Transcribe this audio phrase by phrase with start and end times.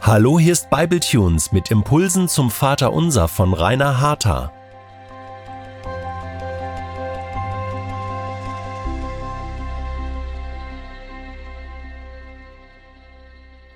[0.00, 4.52] Hallo, hier ist Bibletunes mit Impulsen zum Vater Unser von Rainer Harter.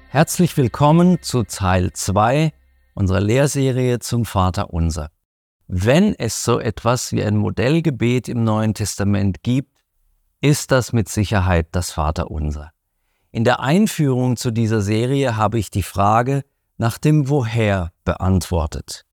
[0.09, 2.53] Herzlich willkommen zu Teil 2
[2.95, 5.11] unserer Lehrserie zum Vater Unser.
[5.69, 9.77] Wenn es so etwas wie ein Modellgebet im Neuen Testament gibt,
[10.41, 12.73] ist das mit Sicherheit das Vater Unser.
[13.31, 16.43] In der Einführung zu dieser Serie habe ich die Frage
[16.79, 19.05] nach dem Woher beantwortet.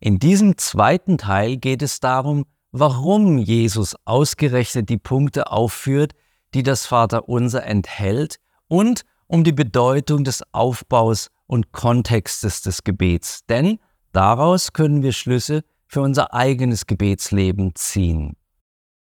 [0.00, 6.12] In diesem zweiten Teil geht es darum, warum Jesus ausgerechnet die Punkte aufführt,
[6.54, 8.36] die das Vaterunser enthält
[8.68, 13.46] und um die Bedeutung des Aufbaus und Kontextes des Gebets.
[13.48, 13.78] Denn
[14.12, 18.36] daraus können wir Schlüsse für unser eigenes Gebetsleben ziehen.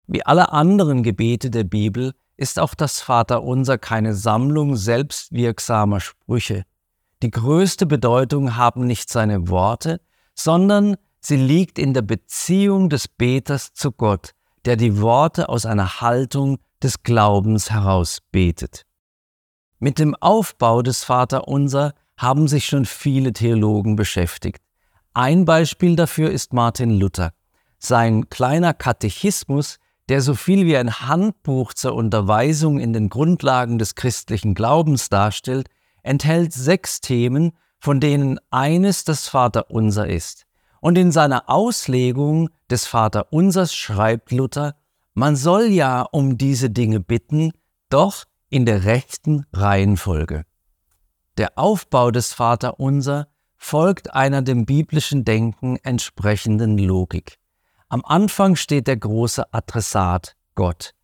[0.06, 6.64] Wie alle anderen Gebete der Bibel ist auch das Vaterunser keine Sammlung selbstwirksamer Sprüche.
[7.22, 10.00] Die größte Bedeutung haben nicht seine Worte,
[10.34, 14.32] sondern sie liegt in der Beziehung des Beters zu Gott,
[14.64, 18.84] der die Worte aus einer Haltung des Glaubens heraus betet.
[19.78, 24.62] Mit dem Aufbau des Vaterunser haben sich schon viele Theologen beschäftigt.
[25.14, 27.32] Ein Beispiel dafür ist Martin Luther.
[27.78, 29.78] Sein kleiner Katechismus
[30.12, 35.70] der so viel wie ein Handbuch zur Unterweisung in den Grundlagen des christlichen Glaubens darstellt,
[36.02, 40.44] enthält sechs Themen, von denen eines das Vaterunser ist.
[40.82, 44.76] Und in seiner Auslegung des Vaterunsers schreibt Luther,
[45.14, 47.52] man soll ja um diese Dinge bitten,
[47.88, 50.44] doch in der rechten Reihenfolge.
[51.38, 57.38] Der Aufbau des Vaterunser folgt einer dem biblischen Denken entsprechenden Logik.
[57.92, 60.94] Am Anfang steht der große Adressat Gott.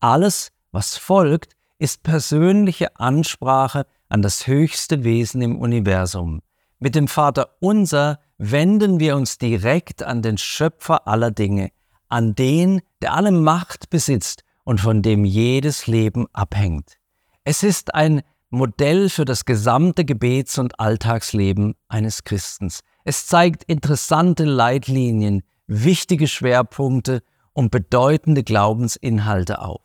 [0.00, 6.42] Alles, was folgt, ist persönliche Ansprache an das höchste Wesen im Universum.
[6.80, 11.70] Mit dem Vater unser wenden wir uns direkt an den Schöpfer aller Dinge,
[12.08, 16.98] an den, der alle Macht besitzt und von dem jedes Leben abhängt.
[17.44, 22.80] Es ist ein Modell für das gesamte Gebets- und Alltagsleben eines Christens.
[23.04, 29.82] Es zeigt interessante Leitlinien, wichtige Schwerpunkte und bedeutende Glaubensinhalte auf.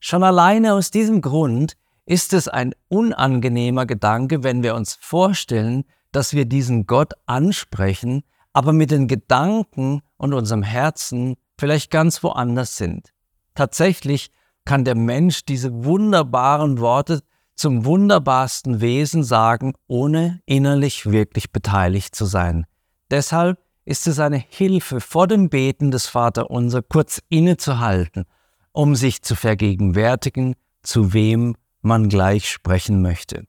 [0.00, 1.76] Schon alleine aus diesem Grund
[2.06, 8.22] ist es ein unangenehmer Gedanke, wenn wir uns vorstellen, dass wir diesen Gott ansprechen,
[8.52, 13.12] aber mit den Gedanken und unserem Herzen vielleicht ganz woanders sind.
[13.54, 14.30] Tatsächlich
[14.64, 17.20] kann der Mensch diese wunderbaren Worte
[17.54, 22.66] zum wunderbarsten Wesen sagen, ohne innerlich wirklich beteiligt zu sein.
[23.10, 28.24] Deshalb ist es eine Hilfe, vor dem Beten des Vaterunser kurz innezuhalten,
[28.72, 33.44] um sich zu vergegenwärtigen, zu wem man gleich sprechen möchte.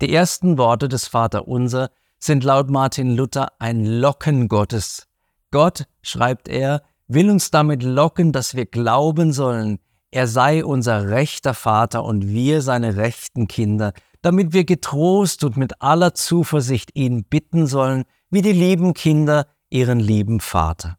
[0.00, 5.06] Die ersten Worte des Vaterunser sind laut Martin Luther ein Locken Gottes.
[5.50, 9.78] Gott, schreibt er, will uns damit locken, dass wir glauben sollen,
[10.10, 13.92] er sei unser rechter Vater und wir seine rechten Kinder,
[14.22, 19.98] damit wir getrost und mit aller Zuversicht ihn bitten sollen, wie die lieben Kinder, ihren
[19.98, 20.96] lieben Vater.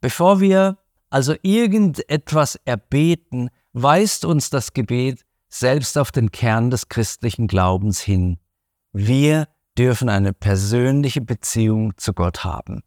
[0.00, 0.78] Bevor wir
[1.10, 8.38] also irgendetwas erbeten, weist uns das Gebet selbst auf den Kern des christlichen Glaubens hin.
[8.92, 12.82] Wir dürfen eine persönliche Beziehung zu Gott haben.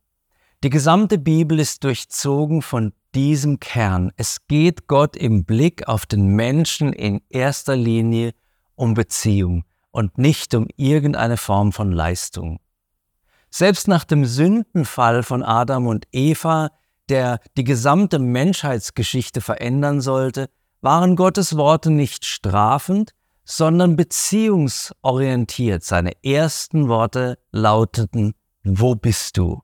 [0.63, 4.11] Die gesamte Bibel ist durchzogen von diesem Kern.
[4.15, 8.33] Es geht Gott im Blick auf den Menschen in erster Linie
[8.75, 12.59] um Beziehung und nicht um irgendeine Form von Leistung.
[13.55, 16.71] Selbst nach dem Sündenfall von Adam und Eva,
[17.07, 20.49] der die gesamte Menschheitsgeschichte verändern sollte,
[20.81, 23.11] waren Gottes Worte nicht strafend,
[23.45, 25.83] sondern beziehungsorientiert.
[25.83, 28.33] Seine ersten Worte lauteten,
[28.63, 29.61] Wo bist du?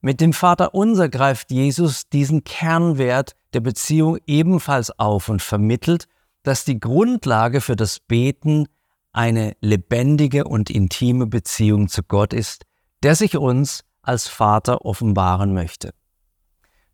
[0.00, 6.06] Mit dem Vater unser greift Jesus diesen Kernwert der Beziehung ebenfalls auf und vermittelt,
[6.44, 8.68] dass die Grundlage für das Beten
[9.10, 12.64] eine lebendige und intime Beziehung zu Gott ist,
[13.02, 15.92] der sich uns als Vater offenbaren möchte.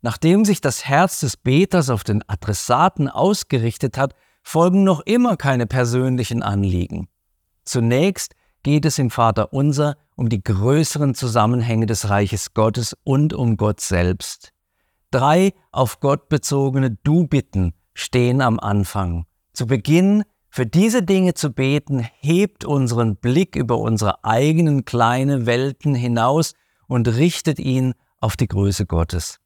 [0.01, 4.13] Nachdem sich das Herz des Beters auf den Adressaten ausgerichtet hat,
[4.43, 7.09] folgen noch immer keine persönlichen Anliegen.
[7.65, 13.57] Zunächst geht es im Vater unser um die größeren Zusammenhänge des Reiches Gottes und um
[13.57, 14.51] Gott selbst.
[15.11, 19.25] Drei auf Gott bezogene Du-Bitten stehen am Anfang.
[19.53, 25.95] Zu Beginn für diese Dinge zu beten, hebt unseren Blick über unsere eigenen kleinen Welten
[25.95, 26.53] hinaus
[26.87, 29.39] und richtet ihn auf die Größe Gottes.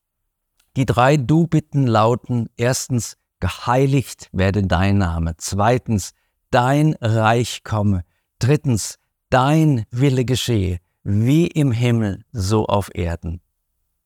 [0.76, 6.14] Die drei Du-Bitten lauten erstens, geheiligt werde dein Name, zweitens,
[6.50, 8.04] dein Reich komme.
[8.40, 8.98] Drittens,
[9.30, 13.42] dein Wille geschehe, wie im Himmel, so auf Erden.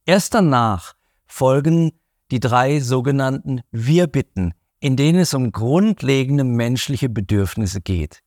[0.06, 0.96] Erst danach
[1.26, 1.92] folgen
[2.32, 8.22] die drei sogenannten Wir-Bitten, in denen es um grundlegende menschliche Bedürfnisse geht.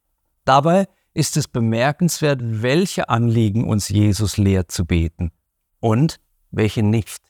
[0.45, 5.33] Dabei ist es bemerkenswert, welche Anliegen uns Jesus lehrt zu beten
[5.81, 6.21] und
[6.51, 7.23] welche nicht.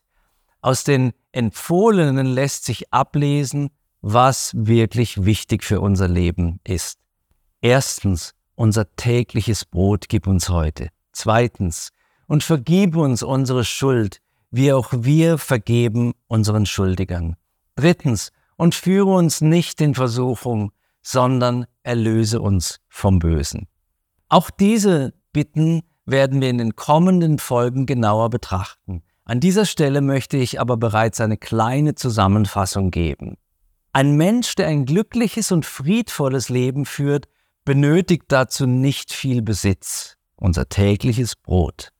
[0.61, 3.70] Aus den Empfohlenen lässt sich ablesen,
[4.02, 6.99] was wirklich wichtig für unser Leben ist.
[7.61, 10.88] Erstens, unser tägliches Brot gib uns heute.
[11.12, 11.90] Zweitens,
[12.26, 14.20] und vergib uns unsere Schuld,
[14.50, 17.37] wie auch wir vergeben unseren Schuldigern.
[17.75, 18.31] Drittens,
[18.61, 23.69] und führe uns nicht in Versuchung, sondern erlöse uns vom Bösen.
[24.29, 29.03] Auch diese Bitten werden wir in den kommenden Folgen genauer betrachten.
[29.25, 33.39] An dieser Stelle möchte ich aber bereits eine kleine Zusammenfassung geben.
[33.95, 37.29] Ein Mensch, der ein glückliches und friedvolles Leben führt,
[37.65, 41.93] benötigt dazu nicht viel Besitz, unser tägliches Brot.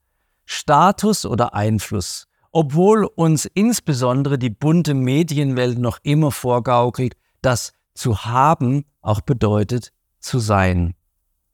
[0.45, 8.85] Status oder Einfluss, obwohl uns insbesondere die bunte Medienwelt noch immer vorgaukelt, dass zu haben
[9.02, 10.94] auch bedeutet zu sein.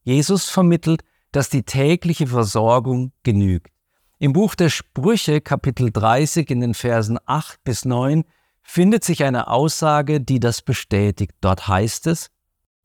[0.02, 1.02] Jesus vermittelt,
[1.32, 3.72] dass die tägliche Versorgung genügt.
[4.18, 8.24] Im Buch der Sprüche Kapitel 30 in den Versen 8 bis 9
[8.62, 11.34] findet sich eine Aussage, die das bestätigt.
[11.40, 12.30] Dort heißt es,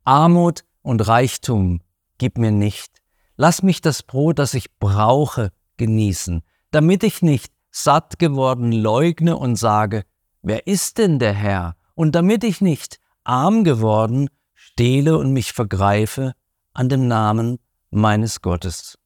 [0.04, 1.82] Armut und Reichtum
[2.18, 3.02] gib mir nicht.
[3.38, 6.42] Lass mich das Brot, das ich brauche, genießen,
[6.72, 10.04] damit ich nicht satt geworden leugne und sage,
[10.42, 11.76] wer ist denn der Herr?
[11.96, 16.34] Und damit ich nicht arm geworden stehle und mich vergreife
[16.74, 17.60] an dem Namen
[17.90, 18.98] meines Gottes.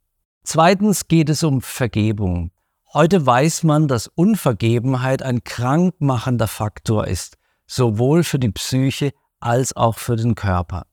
[0.43, 2.51] Zweitens geht es um Vergebung.
[2.93, 7.37] Heute weiß man, dass Unvergebenheit ein krankmachender Faktor ist,
[7.67, 10.85] sowohl für die Psyche als auch für den Körper.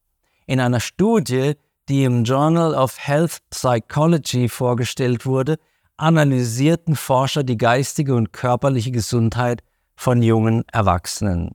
[0.46, 1.54] In einer Studie,
[1.88, 5.58] die im Journal of Health Psychology vorgestellt wurde,
[5.96, 9.62] analysierten Forscher die geistige und körperliche Gesundheit
[9.96, 11.52] von jungen Erwachsenen.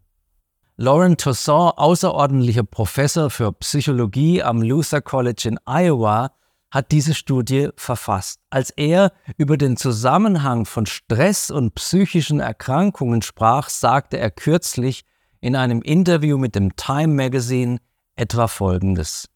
[0.78, 6.32] Lauren Toussaint, außerordentlicher Professor für Psychologie am Luther College in Iowa,
[6.70, 8.40] hat diese Studie verfasst.
[8.50, 15.04] Als er über den Zusammenhang von Stress und psychischen Erkrankungen sprach, sagte er kürzlich
[15.40, 17.80] in einem Interview mit dem Time Magazine
[18.16, 19.30] etwa Folgendes.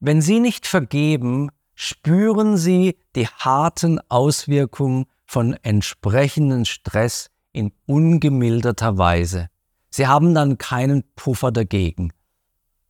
[0.00, 9.48] Wenn Sie nicht vergeben, spüren Sie die harten Auswirkungen von entsprechendem Stress in ungemilderter Weise.
[9.90, 12.12] Sie haben dann keinen Puffer dagegen.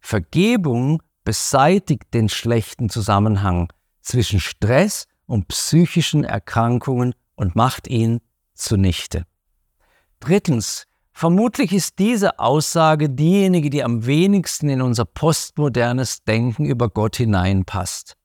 [0.01, 8.21] Vergebung beseitigt den schlechten Zusammenhang zwischen Stress und psychischen Erkrankungen und macht ihn
[8.55, 9.25] zunichte.
[10.21, 17.17] Drittens, vermutlich ist diese Aussage diejenige, die am wenigsten in unser postmodernes Denken über Gott
[17.17, 18.17] hineinpasst.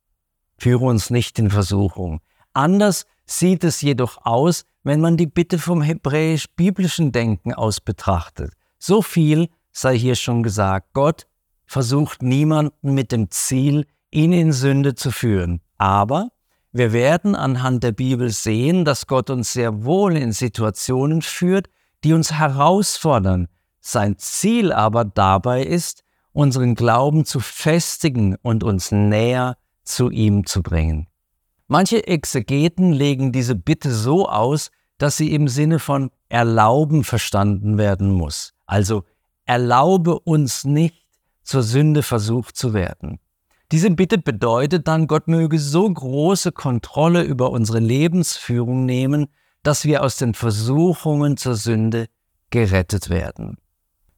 [0.59, 2.19] Führe uns nicht in Versuchung.
[2.53, 8.53] Anders sieht es jedoch aus, wenn man die Bitte vom hebräisch-biblischen Denken aus betrachtet.
[8.77, 10.89] So viel sei hier schon gesagt.
[10.93, 11.27] Gott
[11.65, 15.61] versucht niemanden mit dem Ziel, ihn in Sünde zu führen.
[15.77, 16.29] Aber
[16.71, 21.69] wir werden anhand der Bibel sehen, dass Gott uns sehr wohl in Situationen führt,
[22.03, 23.47] die uns herausfordern.
[23.79, 29.57] Sein Ziel aber dabei ist, unseren Glauben zu festigen und uns näher
[29.89, 31.07] zu ihm zu bringen.
[31.67, 38.11] Manche Exegeten legen diese Bitte so aus, dass sie im Sinne von erlauben verstanden werden
[38.11, 38.53] muss.
[38.65, 39.03] Also
[39.45, 41.05] erlaube uns nicht,
[41.43, 43.19] zur Sünde versucht zu werden.
[43.71, 49.27] Diese Bitte bedeutet dann, Gott möge so große Kontrolle über unsere Lebensführung nehmen,
[49.63, 52.07] dass wir aus den Versuchungen zur Sünde
[52.49, 53.57] gerettet werden.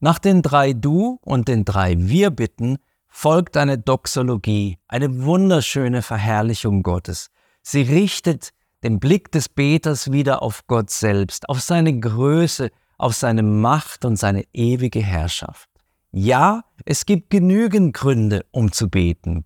[0.00, 2.78] Nach den drei Du und den drei Wir-Bitten
[3.12, 7.30] folgt eine Doxologie, eine wunderschöne Verherrlichung Gottes.
[7.62, 8.50] Sie richtet
[8.82, 14.16] den Blick des Beters wieder auf Gott selbst, auf seine Größe, auf seine Macht und
[14.16, 15.68] seine ewige Herrschaft.
[16.10, 19.44] Ja, es gibt genügend Gründe, um zu beten.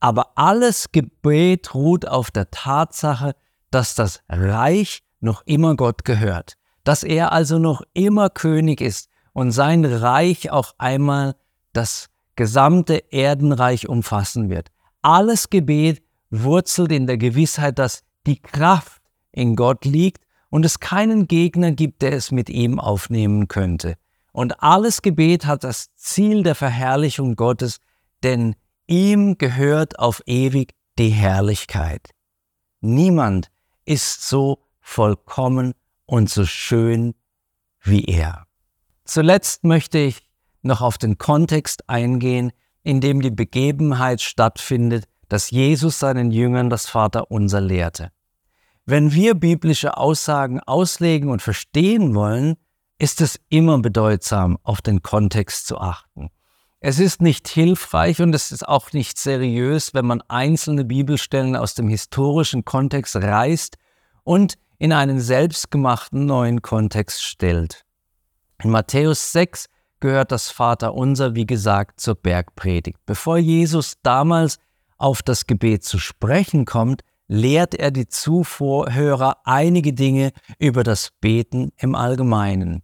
[0.00, 3.36] Aber alles Gebet ruht auf der Tatsache,
[3.70, 9.52] dass das Reich noch immer Gott gehört, dass er also noch immer König ist und
[9.52, 11.36] sein Reich auch einmal
[11.72, 14.70] das gesamte Erdenreich umfassen wird.
[15.02, 21.26] Alles Gebet wurzelt in der Gewissheit, dass die Kraft in Gott liegt und es keinen
[21.26, 23.96] Gegner gibt, der es mit ihm aufnehmen könnte.
[24.32, 27.78] Und alles Gebet hat das Ziel der Verherrlichung Gottes,
[28.22, 32.10] denn ihm gehört auf ewig die Herrlichkeit.
[32.80, 33.50] Niemand
[33.84, 35.74] ist so vollkommen
[36.06, 37.14] und so schön
[37.80, 38.46] wie er.
[39.04, 40.26] Zuletzt möchte ich
[40.64, 42.52] noch auf den Kontext eingehen,
[42.82, 48.10] in dem die Begebenheit stattfindet, dass Jesus seinen Jüngern das Vaterunser lehrte.
[48.86, 52.56] Wenn wir biblische Aussagen auslegen und verstehen wollen,
[52.98, 56.30] ist es immer bedeutsam, auf den Kontext zu achten.
[56.80, 61.74] Es ist nicht hilfreich und es ist auch nicht seriös, wenn man einzelne Bibelstellen aus
[61.74, 63.78] dem historischen Kontext reißt
[64.22, 67.86] und in einen selbstgemachten neuen Kontext stellt.
[68.62, 69.66] In Matthäus 6
[70.04, 72.98] gehört das Vaterunser, wie gesagt, zur Bergpredigt.
[73.06, 74.58] Bevor Jesus damals
[74.98, 81.72] auf das Gebet zu sprechen kommt, lehrt er die Zuhörer einige Dinge über das Beten
[81.78, 82.82] im Allgemeinen.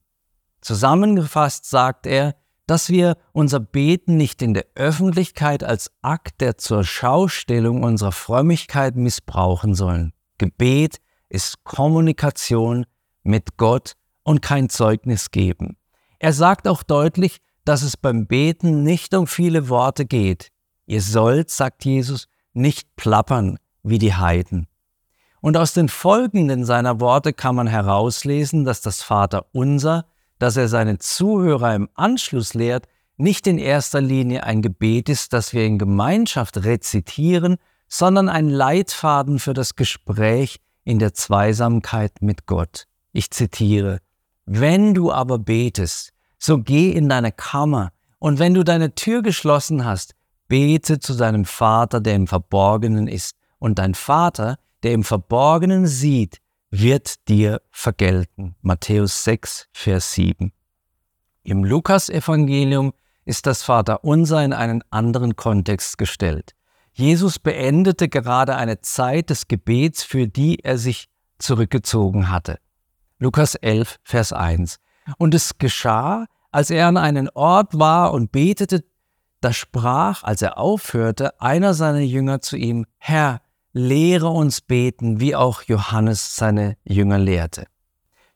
[0.62, 2.36] Zusammengefasst sagt er,
[2.66, 8.96] dass wir unser Beten nicht in der Öffentlichkeit als Akt der zur Schaustellung unserer Frömmigkeit
[8.96, 10.14] missbrauchen sollen.
[10.38, 12.86] Gebet ist Kommunikation
[13.22, 15.76] mit Gott und kein Zeugnis geben.
[16.20, 20.50] Er sagt auch deutlich, dass es beim Beten nicht um viele Worte geht.
[20.86, 24.68] Ihr sollt, sagt Jesus, nicht plappern wie die Heiden.
[25.40, 30.04] Und aus den folgenden seiner Worte kann man herauslesen, dass das Vaterunser
[30.40, 35.52] dass er seine Zuhörer im Anschluss lehrt, nicht in erster Linie ein Gebet ist, das
[35.52, 42.86] wir in Gemeinschaft rezitieren, sondern ein Leitfaden für das Gespräch in der Zweisamkeit mit Gott.
[43.12, 43.98] Ich zitiere,
[44.46, 49.84] Wenn du aber betest, so geh in deine Kammer, und wenn du deine Tür geschlossen
[49.84, 50.14] hast,
[50.48, 56.40] bete zu deinem Vater, der im Verborgenen ist, und dein Vater, der im Verborgenen sieht,
[56.70, 58.54] wird dir vergelten.
[58.62, 60.52] Matthäus 6, Vers 7.
[61.42, 62.92] Im Lukasevangelium
[63.24, 66.54] ist das Vaterunser in einen anderen Kontext gestellt.
[66.92, 72.58] Jesus beendete gerade eine Zeit des Gebets, für die er sich zurückgezogen hatte.
[73.22, 74.78] Lukas 11, Vers 1.
[75.18, 78.82] Und es geschah, als er an einen Ort war und betete,
[79.42, 83.42] da sprach, als er aufhörte, einer seiner Jünger zu ihm, Herr,
[83.74, 87.66] lehre uns beten, wie auch Johannes seine Jünger lehrte.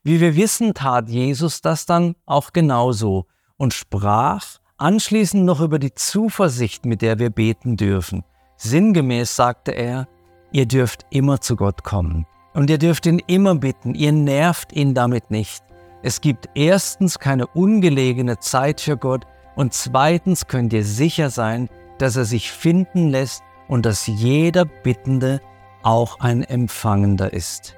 [0.03, 3.27] Wie wir wissen, tat Jesus das dann auch genauso
[3.57, 8.23] und sprach anschließend noch über die Zuversicht, mit der wir beten dürfen.
[8.59, 10.09] Sinngemäß sagte er,
[10.53, 14.95] ihr dürft immer zu Gott kommen und ihr dürft ihn immer bitten, ihr nervt ihn
[14.95, 15.63] damit nicht.
[16.03, 21.69] Es gibt erstens keine ungelegene Zeit für Gott und zweitens könnt ihr sicher sein,
[21.99, 25.41] dass er sich finden lässt und dass jeder Bittende
[25.83, 27.77] auch ein Empfangender ist.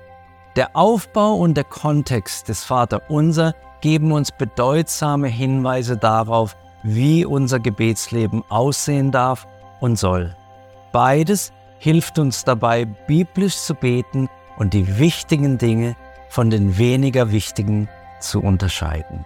[0.57, 8.43] Der Aufbau und der Kontext des Vaterunser geben uns bedeutsame Hinweise darauf, wie unser Gebetsleben
[8.49, 9.47] aussehen darf
[9.81, 10.35] und soll.
[10.93, 15.97] Beides hilft uns dabei, biblisch zu beten und die wichtigen Dinge
[16.29, 17.89] von den weniger wichtigen
[18.21, 19.25] zu unterscheiden.